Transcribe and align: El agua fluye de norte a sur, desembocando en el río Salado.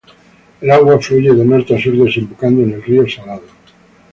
El 0.61 0.71
agua 0.71 0.97
fluye 0.99 1.31
de 1.31 1.45
norte 1.45 1.75
a 1.75 1.79
sur, 1.79 1.93
desembocando 1.95 2.63
en 2.63 2.73
el 2.73 2.81
río 2.81 3.07
Salado. 3.07 3.43